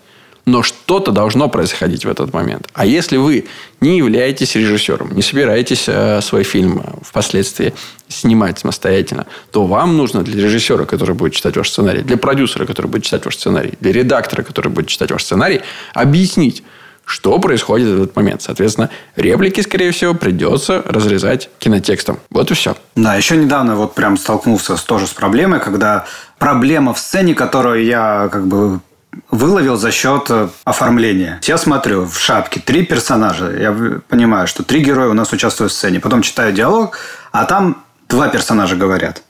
[0.46, 2.68] но что-то должно происходить в этот момент.
[2.74, 3.46] А если вы
[3.80, 7.74] не являетесь режиссером, не собираетесь э, свой фильм э, впоследствии
[8.08, 12.88] снимать самостоятельно, то вам нужно для режиссера, который будет читать ваш сценарий, для продюсера, который
[12.88, 15.62] будет читать ваш сценарий, для редактора, который будет читать ваш сценарий,
[15.94, 16.64] объяснить,
[17.06, 18.42] что происходит в этот момент.
[18.42, 22.20] Соответственно, реплики, скорее всего, придется разрезать кинотекстом.
[22.30, 22.76] Вот и все.
[22.96, 26.06] Да, еще недавно вот прям столкнулся тоже с проблемой, когда
[26.38, 28.80] проблема в сцене, которую я как бы
[29.30, 31.40] выловил за счет э, оформления.
[31.44, 33.52] Я смотрю, в шапке три персонажа.
[33.52, 36.00] Я понимаю, что три героя у нас участвуют в сцене.
[36.00, 36.98] Потом читаю диалог,
[37.32, 39.24] а там два персонажа говорят.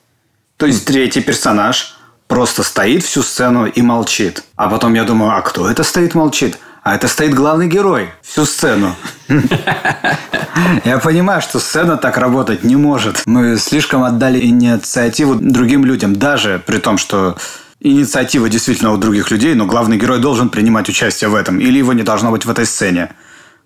[0.57, 4.43] То есть третий персонаж просто стоит всю сцену и молчит.
[4.55, 6.57] А потом я думаю, а кто это стоит молчит?
[6.83, 8.95] А это стоит главный герой всю сцену.
[10.83, 13.21] Я понимаю, что сцена так работать не может.
[13.25, 17.37] Мы слишком отдали инициативу другим людям, даже при том, что
[17.81, 21.93] инициатива действительно у других людей, но главный герой должен принимать участие в этом, или его
[21.93, 23.13] не должно быть в этой сцене.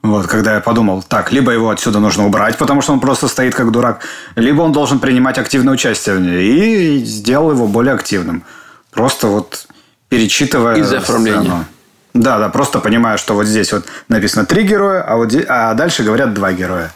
[0.01, 3.55] Вот, когда я подумал, так, либо его отсюда нужно убрать, потому что он просто стоит
[3.55, 4.01] как дурак,
[4.35, 8.43] либо он должен принимать активное участие в ней, и сделал его более активным.
[8.91, 9.67] Просто вот
[10.07, 11.65] перечитывая Из-за оформления.
[12.13, 15.73] Да, да, просто понимаю, что вот здесь вот написано три героя, а, вот здесь, а
[15.73, 16.93] дальше говорят два героя.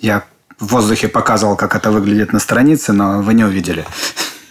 [0.00, 0.24] Я
[0.58, 3.86] в воздухе показывал, как это выглядит на странице, но вы не увидели.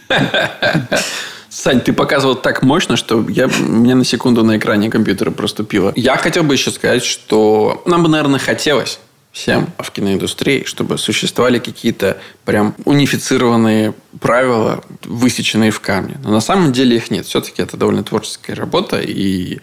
[1.51, 5.91] Сань, ты показывал так мощно, что я, мне на секунду на экране компьютера проступило.
[5.97, 9.01] Я хотел бы еще сказать, что нам бы, наверное, хотелось
[9.33, 16.17] всем в киноиндустрии, чтобы существовали какие-то прям унифицированные правила, высеченные в камне.
[16.23, 17.25] Но на самом деле их нет.
[17.25, 19.59] Все-таки это довольно творческая работа, и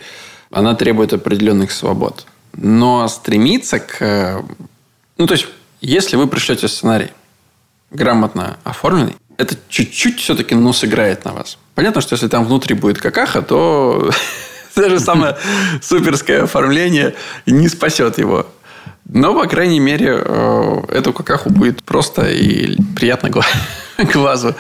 [0.50, 2.26] она требует определенных свобод.
[2.52, 4.44] Но стремиться к...
[5.16, 5.46] Ну, то есть,
[5.80, 7.08] если вы пришлете сценарий
[7.90, 11.58] грамотно оформленный, это чуть-чуть все-таки, ну, сыграет на вас.
[11.74, 14.10] Понятно, что если там внутри будет какаха, то
[14.76, 15.38] даже самое
[15.80, 17.14] суперское оформление
[17.46, 18.46] не спасет его.
[19.06, 23.30] Но, по крайней мере, э, эту какаху будет просто и приятно
[24.12, 24.54] глазу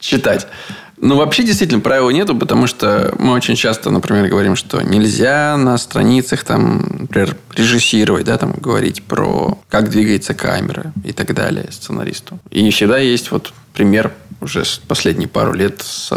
[0.00, 0.48] читать.
[0.96, 5.76] Ну, вообще, действительно, правил нету, потому что мы очень часто, например, говорим, что нельзя на
[5.76, 12.38] страницах, там, например, режиссировать, да, там, говорить про как двигается камера и так далее сценаристу.
[12.50, 16.08] И всегда есть вот пример уже последние пару лет с,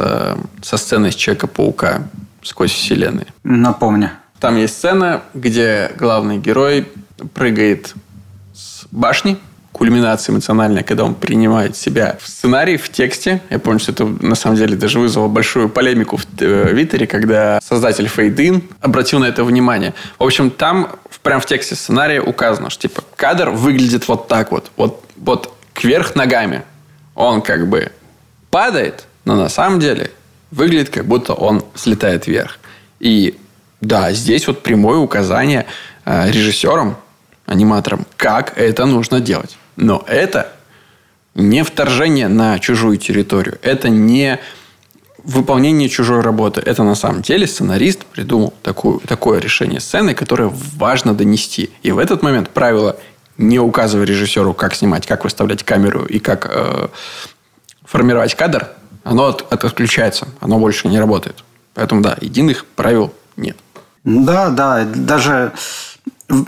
[0.62, 2.08] со сценой с Человека-паука
[2.44, 3.28] сквозь вселенные.
[3.44, 4.12] Напомню.
[4.40, 6.88] Там есть сцена, где главный герой
[7.34, 7.94] прыгает
[8.54, 9.38] с башни,
[9.72, 13.42] кульминация эмоциональная, когда он принимает себя в сценарий, в тексте.
[13.50, 17.60] Я помню, что это на самом деле даже вызвало большую полемику в э, Твиттере, когда
[17.64, 19.94] создатель Fade обратил на это внимание.
[20.20, 20.90] В общем, там
[21.22, 26.16] прям в тексте сценария указано, что типа кадр выглядит вот так вот, вот, вот кверх
[26.16, 26.64] ногами.
[27.18, 27.92] Он как бы
[28.52, 30.12] падает, но на самом деле
[30.52, 32.60] выглядит, как будто он слетает вверх.
[33.00, 33.38] И
[33.82, 35.66] да, здесь вот прямое указание
[36.06, 36.96] э, режиссерам,
[37.48, 39.58] аниматорам, как это нужно делать.
[39.78, 40.54] Но это
[41.34, 43.58] не вторжение на чужую территорию.
[43.64, 44.40] Это не
[45.24, 46.62] выполнение чужой работы.
[46.62, 51.72] Это на самом деле сценарист придумал такую, такое решение сцены, которое важно донести.
[51.82, 52.96] И в этот момент правило
[53.38, 56.88] не указывая режиссеру, как снимать, как выставлять камеру и как э,
[57.86, 58.68] формировать кадр,
[59.04, 61.44] оно от, от, отключается, оно больше не работает.
[61.74, 63.58] Поэтому да, единых правил нет.
[64.04, 65.54] Да, да, даже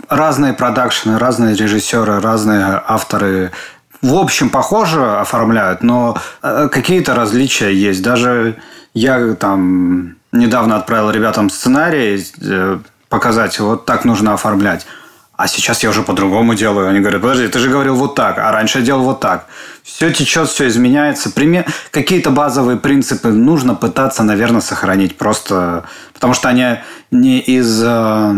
[0.08, 3.52] разные продакшены, разные режиссеры, разные авторы
[4.02, 8.02] в общем похоже оформляют, но э, какие-то различия есть.
[8.02, 8.56] Даже
[8.94, 12.78] я там недавно отправил ребятам сценарий э,
[13.08, 14.86] показать, вот так нужно оформлять.
[15.40, 16.88] А сейчас я уже по-другому делаю.
[16.88, 19.46] Они говорят, подожди, ты же говорил вот так, а раньше я делал вот так.
[19.82, 21.30] Все течет, все изменяется.
[21.30, 21.64] Пример...
[21.90, 25.16] Какие-то базовые принципы нужно пытаться, наверное, сохранить.
[25.16, 26.76] Просто потому что они
[27.10, 28.34] не из э,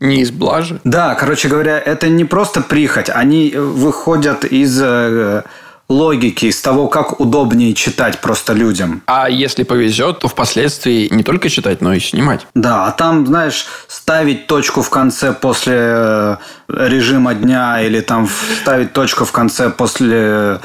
[0.00, 0.78] не из блажи?
[0.84, 3.08] Да, короче говоря, это не просто прихоть.
[3.08, 5.44] Они выходят из э,
[5.92, 9.02] логики, из того, как удобнее читать просто людям.
[9.06, 12.46] А если повезет, то впоследствии не только читать, но и снимать.
[12.54, 16.36] Да, а там, знаешь, ставить точку в конце после э,
[16.68, 18.28] режима дня или там
[18.62, 20.60] ставить точку в конце после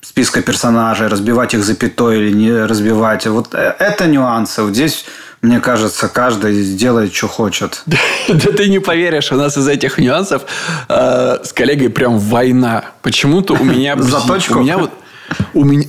[0.00, 3.26] списка персонажей, разбивать их запятой или не разбивать.
[3.26, 4.62] Вот э, это нюансы.
[4.62, 5.06] Вот здесь
[5.44, 7.82] мне кажется, каждый делает, что хочет.
[8.28, 10.42] Да ты не поверишь, у нас из этих нюансов
[10.88, 12.84] э, с коллегой прям война.
[13.02, 13.96] Почему-то у меня...
[13.98, 14.60] Заточку?
[14.60, 14.90] У меня вот
[15.52, 15.84] у меня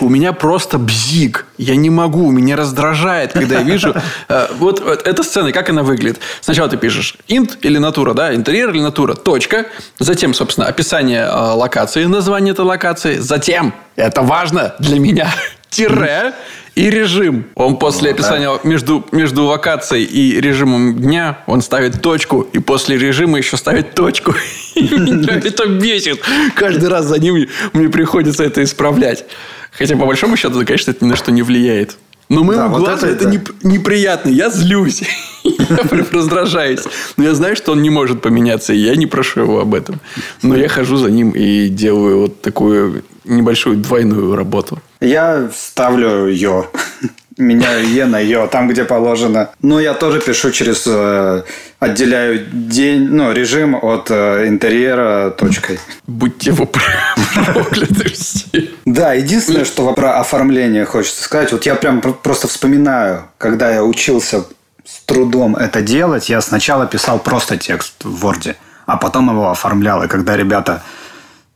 [0.00, 1.46] у меня просто бзик.
[1.58, 3.94] Я не могу, меня раздражает, когда я вижу
[4.28, 6.20] э, вот, вот эта сцена, как она выглядит.
[6.40, 9.66] Сначала ты пишешь инт или натура, да, интерьер или натура, точка.
[9.98, 13.18] Затем, собственно, описание э, локации, название этой локации.
[13.18, 15.28] Затем, это важно для меня,
[15.70, 16.34] тире
[16.74, 17.46] и режим.
[17.54, 18.68] Он после ну, описания да.
[18.68, 24.34] между, между локацией и режимом дня, он ставит точку, и после режима еще ставит точку.
[24.76, 26.20] Меня это бесит.
[26.54, 29.24] Каждый раз за ним мне приходится это исправлять.
[29.72, 31.96] Хотя, по большому счету, конечно, это ни на что не влияет.
[32.28, 33.68] Но моему да, вот глазу это, это да.
[33.68, 34.30] неприятно.
[34.30, 35.02] Я злюсь.
[35.44, 35.78] я
[36.10, 36.80] раздражаюсь.
[37.16, 40.00] Но я знаю, что он не может поменяться, и я не прошу его об этом.
[40.40, 44.80] Но я хожу за ним и делаю вот такую небольшую двойную работу.
[45.02, 46.68] Я ставлю ее
[47.36, 49.50] меняю Е на Ё, там, где положено.
[49.60, 50.84] Но я тоже пишу через...
[50.86, 51.42] Э,
[51.80, 55.80] отделяю день, ну, режим от э, интерьера точкой.
[56.06, 58.68] Будьте вы прокляты все.
[58.84, 61.52] Да, единственное, что про оформление хочется сказать.
[61.52, 64.44] Вот я прям просто вспоминаю, когда я учился
[64.84, 68.54] с трудом это делать, я сначала писал просто текст в Word,
[68.86, 70.04] а потом его оформлял.
[70.04, 70.82] И когда ребята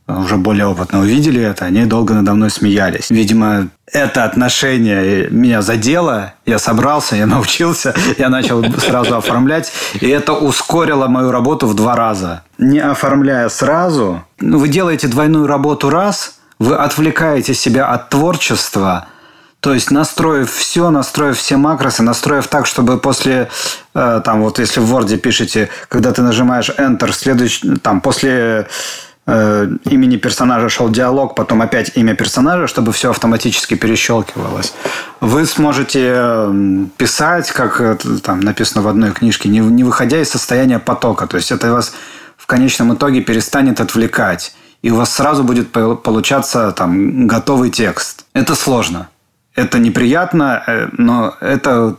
[0.07, 3.09] уже более опытно увидели это, они долго надо мной смеялись.
[3.09, 10.33] Видимо, это отношение меня задело, я собрался, я научился, я начал сразу оформлять, и это
[10.33, 12.43] ускорило мою работу в два раза.
[12.57, 19.07] Не оформляя сразу, ну, вы делаете двойную работу раз, вы отвлекаете себя от творчества,
[19.59, 23.49] то есть настроив все, настроив все макросы, настроив так, чтобы после,
[23.95, 28.67] э, там вот если в Word пишете, когда ты нажимаешь Enter, следующий, там после
[29.29, 34.73] Э, имени персонажа шел диалог, потом опять имя персонажа, чтобы все автоматически перещелкивалось.
[35.19, 36.49] Вы сможете
[36.97, 41.27] писать, как там написано в одной книжке, не, не выходя из состояния потока.
[41.27, 41.93] То есть это вас
[42.37, 44.55] в конечном итоге перестанет отвлекать.
[44.81, 48.25] И у вас сразу будет получаться там готовый текст.
[48.33, 49.09] Это сложно.
[49.55, 51.97] Это неприятно, э, но это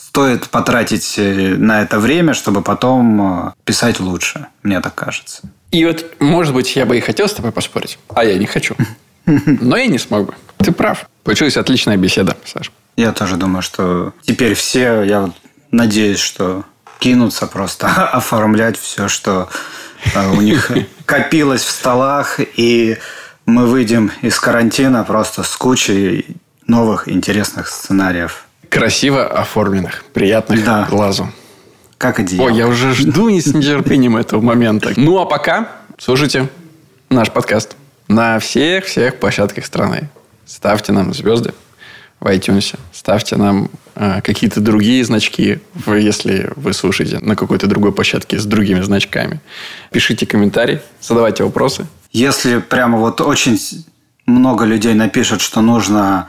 [0.00, 5.42] стоит потратить э, на это время, чтобы потом писать лучше, мне так кажется.
[5.70, 8.74] И вот, может быть, я бы и хотел с тобой поспорить, а я не хочу.
[9.26, 10.34] Но я не смог бы.
[10.58, 11.08] Ты прав.
[11.22, 12.72] Получилась отличная беседа, Саш.
[12.96, 15.34] Я тоже думаю, что теперь все, я вот
[15.70, 16.64] надеюсь, что
[16.98, 19.48] кинутся просто оформлять все, что
[20.14, 20.70] э, у них
[21.06, 22.98] копилось в столах, и
[23.46, 26.36] мы выйдем из карантина просто с кучей
[26.66, 28.46] новых интересных сценариев.
[28.70, 30.86] Красиво оформленных, приятных да.
[30.88, 31.28] глазу.
[31.98, 32.46] Как одеяло.
[32.46, 34.92] Ой, я уже жду не с нетерпением этого момента.
[34.96, 35.68] Ну, а пока
[35.98, 36.48] слушайте
[37.10, 40.08] наш подкаст на всех-всех площадках страны.
[40.46, 41.52] Ставьте нам звезды
[42.20, 42.78] в iTunes.
[42.92, 48.82] Ставьте нам э, какие-то другие значки, если вы слушаете на какой-то другой площадке с другими
[48.82, 49.40] значками.
[49.90, 51.86] Пишите комментарии, задавайте вопросы.
[52.12, 53.58] Если прямо вот очень
[54.26, 56.28] много людей напишет, что нужно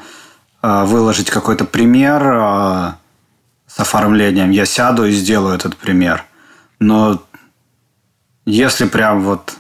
[0.62, 2.92] выложить какой-то пример э,
[3.68, 6.26] с оформлением, я сяду и сделаю этот пример.
[6.80, 7.24] Но
[8.46, 9.54] если прям вот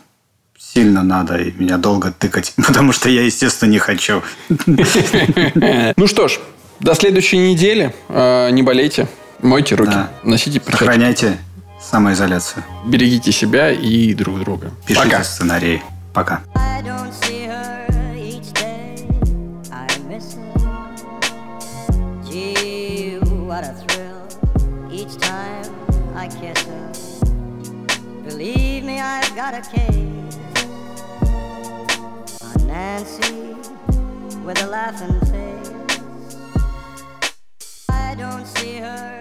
[0.57, 4.21] сильно надо и меня долго тыкать, потому что я, естественно, не хочу.
[5.97, 6.39] Ну что ж,
[6.79, 7.93] до следующей недели.
[8.09, 9.07] Э, не болейте,
[9.41, 10.83] мойте руки, носите перчатки.
[10.83, 11.37] Сохраняйте
[11.81, 12.63] самоизоляцию.
[12.85, 14.71] Берегите себя и друг друга.
[14.85, 15.23] Пишите Пока.
[15.23, 15.81] сценарии.
[16.13, 16.41] Пока.
[29.35, 30.37] Got a case
[32.41, 33.55] on Nancy
[34.45, 35.71] with a laughing face.
[37.89, 39.20] I don't see her